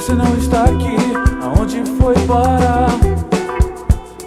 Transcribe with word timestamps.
você 0.00 0.14
não 0.14 0.34
está 0.34 0.64
aqui, 0.64 0.96
aonde 1.42 1.84
foi 1.98 2.14
parar? 2.26 2.88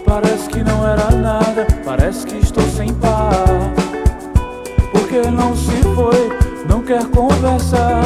Parece 0.06 0.48
que 0.48 0.62
não 0.62 0.86
era 0.86 1.10
nada, 1.10 1.66
parece 1.84 2.24
que 2.24 2.36
estou 2.36 2.62
sem 2.68 2.94
par. 2.94 3.32
Porque 4.92 5.28
não 5.28 5.56
se 5.56 5.82
foi, 5.96 6.28
não 6.68 6.80
quer 6.80 7.04
conversar. 7.06 8.04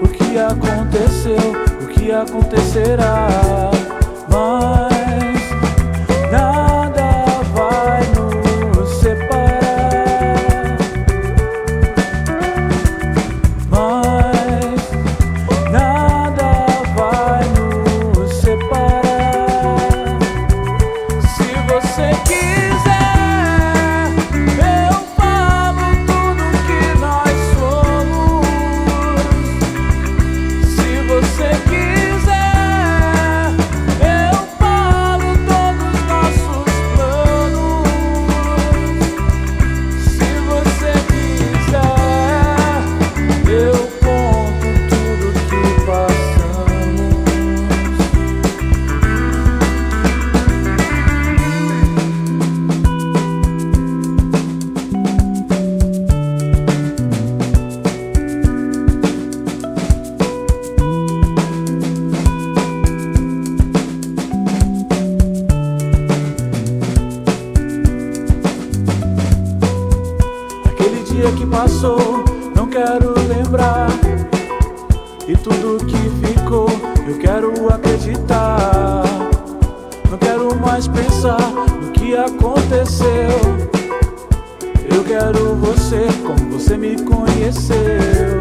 O 0.00 0.06
que 0.06 0.38
aconteceu, 0.38 1.52
o 1.82 1.88
que 1.88 2.12
acontecerá? 2.12 3.69
Dia 71.10 71.30
que 71.32 71.46
passou, 71.46 72.24
não 72.54 72.66
quero 72.66 73.14
lembrar. 73.28 73.88
E 75.26 75.36
tudo 75.36 75.84
que 75.84 76.26
ficou, 76.26 76.68
eu 77.06 77.18
quero 77.18 77.72
acreditar. 77.72 79.02
Não 80.10 80.18
quero 80.18 80.54
mais 80.56 80.88
pensar 80.88 81.40
no 81.82 81.90
que 81.90 82.16
aconteceu. 82.16 83.30
Eu 84.92 85.04
quero 85.04 85.54
você 85.56 86.06
como 86.26 86.58
você 86.58 86.76
me 86.76 86.96
conheceu. 87.02 88.40